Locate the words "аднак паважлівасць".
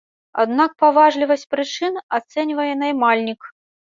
0.43-1.45